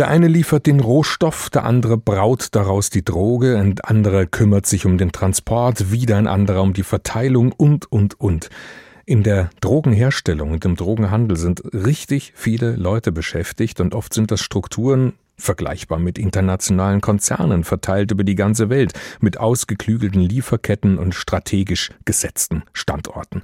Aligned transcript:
Der 0.00 0.08
eine 0.08 0.28
liefert 0.28 0.64
den 0.64 0.80
Rohstoff, 0.80 1.50
der 1.50 1.64
andere 1.64 1.98
braut 1.98 2.54
daraus 2.54 2.88
die 2.88 3.04
Droge, 3.04 3.58
ein 3.58 3.78
anderer 3.82 4.24
kümmert 4.24 4.64
sich 4.64 4.86
um 4.86 4.96
den 4.96 5.12
Transport, 5.12 5.92
wieder 5.92 6.16
ein 6.16 6.26
anderer 6.26 6.62
um 6.62 6.72
die 6.72 6.84
Verteilung 6.84 7.52
und, 7.52 7.92
und, 7.92 8.18
und. 8.18 8.48
In 9.04 9.22
der 9.22 9.50
Drogenherstellung 9.60 10.52
und 10.52 10.64
im 10.64 10.74
Drogenhandel 10.74 11.36
sind 11.36 11.62
richtig 11.74 12.32
viele 12.34 12.76
Leute 12.76 13.12
beschäftigt 13.12 13.78
und 13.78 13.94
oft 13.94 14.14
sind 14.14 14.30
das 14.30 14.40
Strukturen, 14.40 15.12
vergleichbar 15.36 15.98
mit 15.98 16.18
internationalen 16.18 17.02
Konzernen 17.02 17.62
verteilt 17.62 18.10
über 18.10 18.24
die 18.24 18.36
ganze 18.36 18.70
Welt, 18.70 18.94
mit 19.20 19.38
ausgeklügelten 19.38 20.22
Lieferketten 20.22 20.96
und 20.96 21.14
strategisch 21.14 21.90
gesetzten 22.06 22.62
Standorten. 22.72 23.42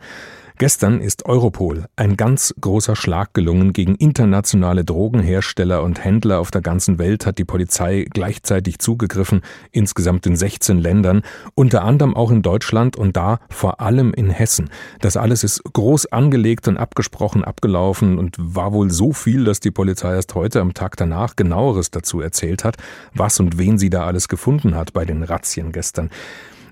Gestern 0.59 1.03
ist 1.03 1.27
Europol 1.27 1.85
ein 1.97 2.17
ganz 2.17 2.55
großer 2.59 2.97
Schlag 2.97 3.35
gelungen 3.35 3.75
gegen 3.75 3.95
internationale 3.95 4.87
Drogenhersteller 4.87 5.83
und 5.83 6.03
Händler 6.03 6.41
auf 6.41 6.51
der 6.51 6.63
ganzen 6.63 6.99
Welt 6.99 7.27
hat 7.27 7.37
die 7.37 7.45
Polizei 7.45 8.07
gleichzeitig 8.09 8.79
zugegriffen, 8.79 9.43
insgesamt 9.71 10.25
in 10.25 10.35
16 10.35 10.79
Ländern, 10.79 11.21
unter 11.55 11.85
anderem 11.85 12.17
auch 12.17 12.31
in 12.31 12.41
Deutschland 12.41 12.97
und 12.97 13.19
da 13.19 13.39
vor 13.51 13.83
allem 13.83 14.15
in 14.15 14.31
Hessen. 14.31 14.71
Das 15.03 15.19
alles 15.19 15.45
ist 15.45 15.63
groß 15.75 16.07
angelegt 16.07 16.69
und 16.69 16.79
abgesprochen 16.79 17.45
abgelaufen 17.45 18.17
und 18.17 18.37
war 18.39 18.73
wohl 18.73 18.91
so 18.91 19.13
viel, 19.13 19.45
dass 19.45 19.61
die 19.61 19.71
Polizei 19.71 20.15
erst 20.15 20.35
heute 20.35 20.63
am 20.63 20.73
Tag 20.73 20.97
danach 20.97 21.37
genaueres 21.37 21.91
dazu 21.91 22.23
erzählt 22.23 22.65
hat, 22.65 22.79
was 23.13 23.39
und 23.41 23.59
wen 23.59 23.77
sie 23.77 23.91
da 23.91 24.07
alles 24.07 24.27
gefunden 24.27 24.75
hat 24.75 24.95
bei 24.95 25.05
den 25.05 25.23
Razzien 25.23 25.71
gestern. 25.73 26.09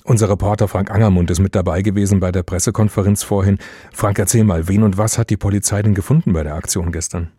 Unser 0.06 0.28
Reporter 0.28 0.68
Frank 0.68 0.90
Angermund 0.90 1.30
ist 1.30 1.38
mit 1.38 1.54
dabei 1.54 1.80
gewesen 1.80 2.20
bei 2.20 2.30
der 2.30 2.42
Pressekonferenz 2.42 3.22
vorhin. 3.22 3.56
Frank, 3.90 4.18
erzähl 4.18 4.44
mal, 4.44 4.68
wen 4.68 4.82
und 4.82 4.98
was 4.98 5.16
hat 5.16 5.30
die 5.30 5.38
Polizei 5.38 5.80
denn 5.80 5.94
gefunden 5.94 6.34
bei 6.34 6.42
der 6.42 6.56
Aktion 6.56 6.92
gestern? 6.92 7.32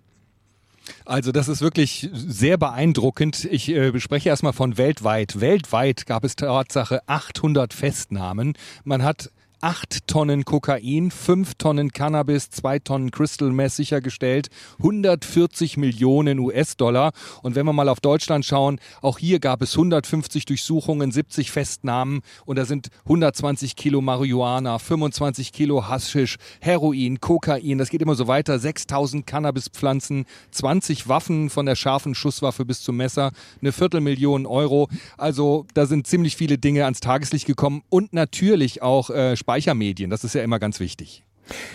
Also 1.05 1.31
das 1.31 1.47
ist 1.47 1.61
wirklich 1.61 2.09
sehr 2.11 2.57
beeindruckend. 2.57 3.45
Ich 3.45 3.69
äh, 3.69 3.91
bespreche 3.91 4.29
erstmal 4.29 4.53
von 4.53 4.79
weltweit. 4.79 5.39
Weltweit 5.39 6.07
gab 6.07 6.23
es 6.23 6.35
Tatsache 6.35 7.01
800 7.05 7.71
Festnahmen. 7.71 8.53
Man 8.83 9.03
hat 9.03 9.29
8 9.61 10.07
Tonnen 10.07 10.45
Kokain, 10.45 11.11
5 11.11 11.55
Tonnen 11.55 11.91
Cannabis, 11.91 12.49
2 12.49 12.79
Tonnen 12.79 13.11
Crystal 13.11 13.49
Meth 13.51 13.71
sichergestellt, 13.71 14.49
140 14.79 15.77
Millionen 15.77 16.39
US-Dollar. 16.39 17.11
Und 17.41 17.55
wenn 17.55 17.65
wir 17.65 17.73
mal 17.73 17.89
auf 17.89 17.99
Deutschland 17.99 18.45
schauen, 18.45 18.79
auch 19.01 19.17
hier 19.17 19.39
gab 19.39 19.61
es 19.61 19.73
150 19.73 20.45
Durchsuchungen, 20.45 21.11
70 21.11 21.51
Festnahmen 21.51 22.21
und 22.45 22.57
da 22.57 22.65
sind 22.65 22.89
120 23.05 23.75
Kilo 23.75 24.01
Marihuana, 24.01 24.79
25 24.79 25.51
Kilo 25.51 25.87
Haschisch, 25.87 26.37
Heroin, 26.59 27.19
Kokain, 27.19 27.77
das 27.77 27.89
geht 27.89 28.01
immer 28.01 28.15
so 28.15 28.27
weiter, 28.27 28.59
6000 28.59 29.25
Cannabispflanzen, 29.25 30.25
20 30.51 31.07
Waffen 31.07 31.49
von 31.49 31.65
der 31.65 31.75
scharfen 31.75 32.15
Schusswaffe 32.15 32.65
bis 32.65 32.81
zum 32.81 32.97
Messer, 32.97 33.31
eine 33.61 33.71
Viertelmillion 33.71 34.45
Euro. 34.45 34.89
Also 35.17 35.65
da 35.73 35.85
sind 35.85 36.07
ziemlich 36.07 36.35
viele 36.35 36.57
Dinge 36.57 36.83
ans 36.83 36.99
Tageslicht 36.99 37.45
gekommen 37.45 37.83
und 37.89 38.13
natürlich 38.13 38.81
auch 38.81 39.09
äh, 39.09 39.35
Speichermedien. 39.45 40.09
Das 40.09 40.23
ist 40.23 40.33
ja 40.33 40.41
immer 40.41 40.57
ganz 40.57 40.79
wichtig. 40.79 41.23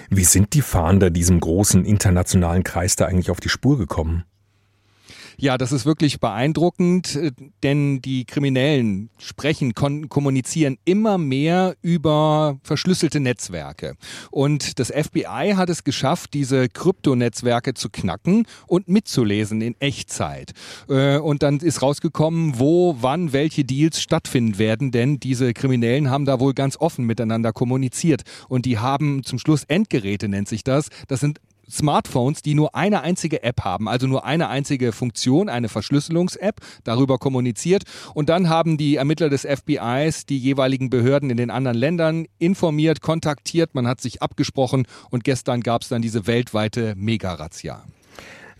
Wie 0.08 0.24
sind 0.24 0.54
die 0.54 0.60
Fahnder 0.60 1.10
diesem 1.10 1.38
großen 1.38 1.84
internationalen 1.84 2.64
Kreis 2.64 2.96
da 2.96 3.06
eigentlich 3.06 3.30
auf 3.30 3.38
die 3.38 3.48
Spur 3.48 3.78
gekommen? 3.78 4.24
Ja, 5.36 5.58
das 5.58 5.72
ist 5.72 5.86
wirklich 5.86 6.20
beeindruckend, 6.20 7.16
äh, 7.16 7.32
denn 7.62 8.00
die 8.00 8.24
Kriminellen 8.24 9.10
sprechen, 9.18 9.74
kommunizieren 9.74 10.76
immer 10.84 11.18
mehr 11.18 11.76
über 11.82 12.58
verschlüsselte 12.62 13.20
Netzwerke. 13.20 13.94
Und 14.30 14.78
das 14.78 14.88
FBI 14.88 15.54
hat 15.56 15.70
es 15.70 15.84
geschafft, 15.84 16.34
diese 16.34 16.68
Kryptonetzwerke 16.68 17.74
zu 17.74 17.88
knacken 17.90 18.46
und 18.66 18.88
mitzulesen 18.88 19.60
in 19.60 19.74
Echtzeit. 19.80 20.52
Äh, 20.88 21.18
und 21.18 21.42
dann 21.42 21.58
ist 21.58 21.82
rausgekommen, 21.82 22.58
wo, 22.58 22.96
wann, 23.00 23.32
welche 23.32 23.64
Deals 23.64 24.00
stattfinden 24.00 24.58
werden, 24.58 24.90
denn 24.90 25.20
diese 25.20 25.52
Kriminellen 25.54 26.10
haben 26.10 26.24
da 26.24 26.40
wohl 26.40 26.54
ganz 26.54 26.76
offen 26.76 27.04
miteinander 27.04 27.52
kommuniziert. 27.52 28.22
Und 28.48 28.66
die 28.66 28.78
haben 28.78 29.22
zum 29.24 29.38
Schluss 29.38 29.64
Endgeräte, 29.64 30.28
nennt 30.28 30.48
sich 30.48 30.64
das. 30.64 30.88
Das 31.08 31.20
sind 31.20 31.40
Smartphones, 31.70 32.42
die 32.42 32.54
nur 32.54 32.74
eine 32.74 33.02
einzige 33.02 33.42
App 33.42 33.62
haben, 33.62 33.88
also 33.88 34.06
nur 34.06 34.24
eine 34.24 34.48
einzige 34.48 34.92
Funktion, 34.92 35.48
eine 35.48 35.68
Verschlüsselungs-App, 35.68 36.56
darüber 36.84 37.18
kommuniziert. 37.18 37.84
Und 38.14 38.28
dann 38.28 38.48
haben 38.48 38.76
die 38.76 38.96
Ermittler 38.96 39.28
des 39.28 39.46
FBIs 39.46 40.26
die 40.26 40.38
jeweiligen 40.38 40.90
Behörden 40.90 41.30
in 41.30 41.36
den 41.36 41.50
anderen 41.50 41.76
Ländern 41.76 42.26
informiert, 42.38 43.00
kontaktiert, 43.00 43.74
man 43.74 43.86
hat 43.86 44.00
sich 44.00 44.22
abgesprochen 44.22 44.86
und 45.10 45.24
gestern 45.24 45.60
gab 45.60 45.82
es 45.82 45.88
dann 45.88 46.02
diese 46.02 46.26
weltweite 46.26 46.94
Mega-Razzia. 46.96 47.82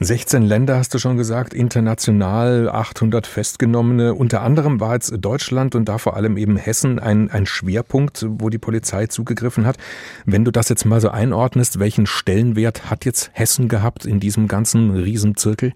16 0.02 0.42
Länder 0.44 0.78
hast 0.78 0.94
du 0.94 0.98
schon 0.98 1.18
gesagt, 1.18 1.52
international 1.52 2.70
800 2.70 3.26
Festgenommene. 3.26 4.14
Unter 4.14 4.40
anderem 4.40 4.80
war 4.80 4.94
jetzt 4.94 5.12
Deutschland 5.18 5.74
und 5.74 5.90
da 5.90 5.98
vor 5.98 6.16
allem 6.16 6.38
eben 6.38 6.56
Hessen 6.56 6.98
ein, 6.98 7.30
ein 7.30 7.44
Schwerpunkt, 7.44 8.24
wo 8.26 8.48
die 8.48 8.56
Polizei 8.56 9.08
zugegriffen 9.08 9.66
hat. 9.66 9.76
Wenn 10.24 10.46
du 10.46 10.52
das 10.52 10.70
jetzt 10.70 10.86
mal 10.86 11.02
so 11.02 11.10
einordnest, 11.10 11.80
welchen 11.80 12.06
Stellenwert 12.06 12.88
hat 12.90 13.04
jetzt 13.04 13.28
Hessen 13.34 13.68
gehabt 13.68 14.06
in 14.06 14.20
diesem 14.20 14.48
ganzen 14.48 14.90
Riesenzirkel? 14.90 15.74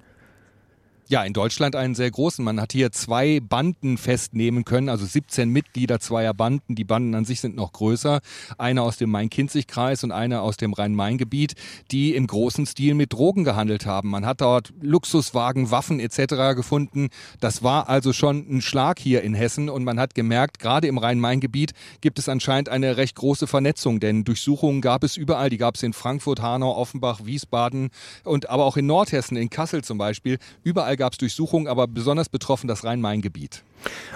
Ja, 1.07 1.23
in 1.23 1.35
Deutschland 1.35 1.77
einen 1.77 1.95
sehr 1.95 2.11
großen. 2.11 2.43
Man 2.43 2.59
hat 2.59 2.73
hier 2.73 2.91
zwei 2.91 3.39
Banden 3.41 3.99
festnehmen 3.99 4.65
können, 4.65 4.89
also 4.89 5.05
17 5.05 5.51
Mitglieder 5.51 6.01
zweier 6.01 6.33
Banden. 6.33 6.77
Die 6.77 6.85
Banden 6.85 7.15
an 7.15 7.27
sich 7.27 7.43
sind 7.43 7.57
noch 7.57 7.73
größer. 7.73 8.21
Eine 8.57 8.81
aus 8.81 8.97
dem 8.97 9.11
Main-Kinzig-Kreis 9.11 10.03
und 10.03 10.13
eine 10.13 10.41
aus 10.41 10.57
dem 10.57 10.73
Rhein-Main-Gebiet, 10.73 11.57
die 11.91 12.15
im 12.15 12.27
großen 12.27 12.65
Stil 12.65 12.95
mit 12.95 13.13
Drogen 13.13 13.45
gehandelt 13.45 13.85
haben. 13.85 14.09
Man 14.09 14.25
hat 14.25 14.41
dort 14.41 14.73
Luxuswagen, 14.81 15.71
Waffen 15.71 16.01
etc. 16.01 16.57
gefunden. 16.57 17.11
Das 17.39 17.63
war 17.63 17.91
also 17.91 18.15
schon 18.15 18.47
ein 18.49 18.63
Schlag 18.63 18.99
hier 18.99 19.21
in 19.21 19.35
Hessen 19.35 19.69
und 19.69 19.85
man 19.85 20.01
hat 20.01 20.15
gemerkt, 20.15 20.59
gerade 20.59 20.89
im 20.89 20.97
Rhein-Main-Gebiet 20.97 21.73
gibt 22.01 22.19
es 22.19 22.31
anscheinend 22.31 22.71
eine 22.71 22.97
recht 22.97 23.17
große 23.17 23.47
Vernetzung, 23.47 24.01
denn 24.01 24.25
Durchsuchungen 24.25 24.81
gab 24.81 25.05
es 25.05 25.19
überall. 25.19 25.51
Die 25.51 25.59
gab 25.59 25.75
es 25.75 25.83
in 25.83 25.93
Frankfurt, 25.93 26.41
Hanau, 26.41 26.75
Offenbach, 26.75 27.27
Wiesbaden 27.27 27.91
und 28.25 28.49
aber 28.49 28.65
auch 28.65 28.79
in 28.79 28.87
Nordhessen, 28.87 29.37
in 29.37 29.51
Kassel 29.51 29.85
zum 29.85 29.99
Beispiel. 29.99 30.39
Überall 30.63 30.94
Überall 30.95 31.09
gab 31.09 31.13
es 31.15 31.19
Durchsuchungen, 31.19 31.67
aber 31.67 31.89
besonders 31.89 32.29
betroffen 32.29 32.69
das 32.69 32.85
Rhein-Main-Gebiet. 32.85 33.65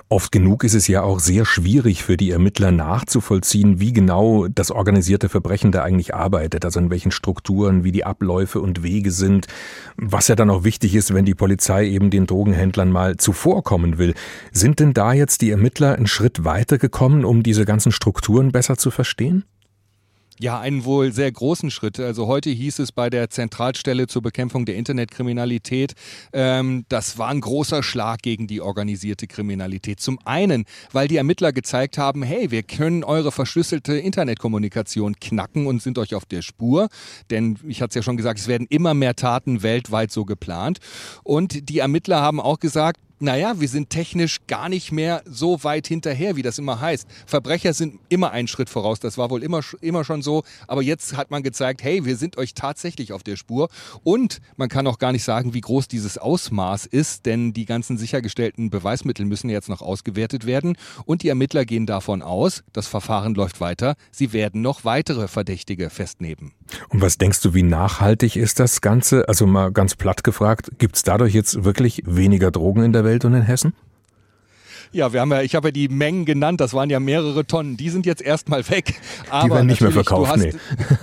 Oft 0.08 0.30
genug 0.30 0.62
ist 0.62 0.74
es 0.74 0.86
ja 0.86 1.02
auch 1.02 1.18
sehr 1.18 1.44
schwierig 1.44 2.04
für 2.04 2.16
die 2.16 2.30
Ermittler 2.30 2.70
nachzuvollziehen, 2.70 3.80
wie 3.80 3.92
genau 3.92 4.46
das 4.46 4.70
organisierte 4.70 5.28
Verbrechen 5.28 5.72
da 5.72 5.82
eigentlich 5.82 6.14
arbeitet, 6.14 6.64
also 6.64 6.78
in 6.78 6.90
welchen 6.90 7.10
Strukturen, 7.10 7.82
wie 7.82 7.90
die 7.90 8.04
Abläufe 8.04 8.60
und 8.60 8.84
Wege 8.84 9.10
sind, 9.10 9.48
was 9.96 10.28
ja 10.28 10.36
dann 10.36 10.50
auch 10.50 10.62
wichtig 10.62 10.94
ist, 10.94 11.12
wenn 11.12 11.24
die 11.24 11.34
Polizei 11.34 11.86
eben 11.88 12.10
den 12.10 12.26
Drogenhändlern 12.26 12.92
mal 12.92 13.16
zuvorkommen 13.16 13.98
will. 13.98 14.14
Sind 14.52 14.78
denn 14.78 14.94
da 14.94 15.12
jetzt 15.12 15.42
die 15.42 15.50
Ermittler 15.50 15.96
einen 15.96 16.06
Schritt 16.06 16.44
weiter 16.44 16.78
gekommen, 16.78 17.24
um 17.24 17.42
diese 17.42 17.64
ganzen 17.64 17.90
Strukturen 17.90 18.52
besser 18.52 18.76
zu 18.76 18.92
verstehen? 18.92 19.44
Ja, 20.40 20.60
einen 20.60 20.84
wohl 20.84 21.12
sehr 21.12 21.32
großen 21.32 21.68
Schritt. 21.70 21.98
Also 21.98 22.28
heute 22.28 22.50
hieß 22.50 22.78
es 22.78 22.92
bei 22.92 23.10
der 23.10 23.28
Zentralstelle 23.28 24.06
zur 24.06 24.22
Bekämpfung 24.22 24.66
der 24.66 24.76
Internetkriminalität, 24.76 25.94
ähm, 26.32 26.84
das 26.88 27.18
war 27.18 27.28
ein 27.28 27.40
großer 27.40 27.82
Schlag 27.82 28.22
gegen 28.22 28.46
die 28.46 28.60
organisierte 28.60 29.26
Kriminalität. 29.26 29.98
Zum 29.98 30.20
einen, 30.24 30.64
weil 30.92 31.08
die 31.08 31.16
Ermittler 31.16 31.52
gezeigt 31.52 31.98
haben, 31.98 32.22
hey, 32.22 32.52
wir 32.52 32.62
können 32.62 33.02
eure 33.02 33.32
verschlüsselte 33.32 33.98
Internetkommunikation 33.98 35.16
knacken 35.18 35.66
und 35.66 35.82
sind 35.82 35.98
euch 35.98 36.14
auf 36.14 36.24
der 36.24 36.42
Spur. 36.42 36.88
Denn 37.30 37.58
ich 37.66 37.82
hatte 37.82 37.90
es 37.90 37.94
ja 37.96 38.02
schon 38.02 38.16
gesagt, 38.16 38.38
es 38.38 38.46
werden 38.46 38.68
immer 38.70 38.94
mehr 38.94 39.16
Taten 39.16 39.64
weltweit 39.64 40.12
so 40.12 40.24
geplant. 40.24 40.78
Und 41.24 41.68
die 41.68 41.80
Ermittler 41.80 42.20
haben 42.20 42.40
auch 42.40 42.60
gesagt, 42.60 43.00
naja, 43.20 43.60
wir 43.60 43.68
sind 43.68 43.90
technisch 43.90 44.38
gar 44.46 44.68
nicht 44.68 44.92
mehr 44.92 45.22
so 45.24 45.64
weit 45.64 45.86
hinterher, 45.86 46.36
wie 46.36 46.42
das 46.42 46.58
immer 46.58 46.80
heißt. 46.80 47.08
Verbrecher 47.26 47.74
sind 47.74 47.98
immer 48.08 48.30
einen 48.30 48.48
Schritt 48.48 48.70
voraus, 48.70 49.00
das 49.00 49.18
war 49.18 49.30
wohl 49.30 49.42
immer, 49.42 49.60
immer 49.80 50.04
schon 50.04 50.22
so. 50.22 50.44
Aber 50.66 50.82
jetzt 50.82 51.16
hat 51.16 51.30
man 51.30 51.42
gezeigt, 51.42 51.82
hey, 51.82 52.04
wir 52.04 52.16
sind 52.16 52.38
euch 52.38 52.54
tatsächlich 52.54 53.12
auf 53.12 53.22
der 53.22 53.36
Spur. 53.36 53.68
Und 54.04 54.40
man 54.56 54.68
kann 54.68 54.86
auch 54.86 54.98
gar 54.98 55.12
nicht 55.12 55.24
sagen, 55.24 55.54
wie 55.54 55.60
groß 55.60 55.88
dieses 55.88 56.18
Ausmaß 56.18 56.86
ist, 56.86 57.26
denn 57.26 57.52
die 57.52 57.64
ganzen 57.64 57.98
sichergestellten 57.98 58.70
Beweismittel 58.70 59.26
müssen 59.26 59.50
jetzt 59.50 59.68
noch 59.68 59.82
ausgewertet 59.82 60.46
werden. 60.46 60.76
Und 61.04 61.22
die 61.22 61.28
Ermittler 61.28 61.64
gehen 61.64 61.86
davon 61.86 62.22
aus, 62.22 62.62
das 62.72 62.86
Verfahren 62.86 63.34
läuft 63.34 63.60
weiter, 63.60 63.96
sie 64.12 64.32
werden 64.32 64.62
noch 64.62 64.84
weitere 64.84 65.26
Verdächtige 65.28 65.90
festnehmen. 65.90 66.52
Und 66.88 67.00
was 67.00 67.18
denkst 67.18 67.40
du, 67.40 67.54
wie 67.54 67.62
nachhaltig 67.62 68.36
ist 68.36 68.60
das 68.60 68.80
Ganze? 68.80 69.28
Also 69.28 69.46
mal 69.46 69.72
ganz 69.72 69.96
platt 69.96 70.22
gefragt, 70.22 70.70
gibt 70.78 70.96
es 70.96 71.02
dadurch 71.02 71.34
jetzt 71.34 71.64
wirklich 71.64 72.02
weniger 72.06 72.50
Drogen 72.50 72.84
in 72.84 72.92
der 72.92 73.04
Welt? 73.04 73.07
Welt 73.08 73.24
und 73.24 73.34
in 73.34 73.42
Hessen? 73.42 73.72
Ja, 74.90 75.12
wir 75.12 75.20
haben 75.20 75.30
ja, 75.30 75.42
ich 75.42 75.54
habe 75.54 75.68
ja 75.68 75.72
die 75.72 75.88
Mengen 75.88 76.24
genannt, 76.24 76.60
das 76.60 76.72
waren 76.72 76.88
ja 76.88 76.98
mehrere 76.98 77.46
Tonnen. 77.46 77.76
Die 77.76 77.90
sind 77.90 78.06
jetzt 78.06 78.22
erstmal 78.22 78.68
weg. 78.70 78.94
Aber 79.28 79.44
die 79.44 79.54
werden 79.54 79.66
nicht 79.66 79.80
mehr 79.82 79.90
verkauft. 79.92 80.30
Hast, 80.30 80.40
nee. 80.40 80.54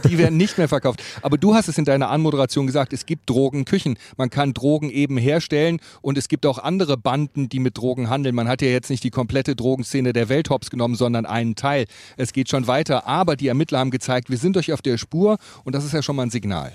Die 0.10 0.18
werden 0.18 0.38
nicht 0.38 0.58
mehr 0.58 0.68
verkauft. 0.68 1.04
Aber 1.22 1.38
du 1.38 1.54
hast 1.54 1.68
es 1.68 1.78
in 1.78 1.86
deiner 1.86 2.10
Anmoderation 2.10 2.66
gesagt, 2.66 2.94
es 2.94 3.06
gibt 3.06 3.30
Drogenküchen. 3.30 3.98
Man 4.18 4.30
kann 4.30 4.54
Drogen 4.54 4.90
eben 4.90 5.18
herstellen 5.18 5.80
und 6.02 6.18
es 6.18 6.28
gibt 6.28 6.46
auch 6.48 6.58
andere 6.58 6.98
Banden, 6.98 7.48
die 7.48 7.60
mit 7.60 7.78
Drogen 7.78 8.10
handeln. 8.10 8.34
Man 8.34 8.48
hat 8.48 8.64
ja 8.64 8.70
jetzt 8.70 8.90
nicht 8.90 9.04
die 9.04 9.12
komplette 9.12 9.56
Drogenszene 9.56 10.14
der 10.14 10.30
Welt 10.30 10.50
hops 10.50 10.72
genommen, 10.72 10.96
sondern 10.96 11.28
einen 11.28 11.56
Teil. 11.56 11.86
Es 12.18 12.34
geht 12.34 12.50
schon 12.50 12.66
weiter. 12.66 13.06
Aber 13.06 13.36
die 13.36 13.48
Ermittler 13.48 13.80
haben 13.80 13.92
gezeigt, 13.92 14.32
wir 14.32 14.38
sind 14.38 14.58
euch 14.58 14.74
auf 14.74 14.82
der 14.82 14.98
Spur 14.98 15.38
und 15.64 15.76
das 15.76 15.86
ist 15.86 15.94
ja 15.94 16.02
schon 16.02 16.16
mal 16.16 16.24
ein 16.24 16.32
Signal. 16.32 16.74